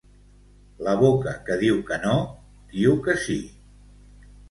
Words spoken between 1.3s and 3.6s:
que diu que no, diu que sí.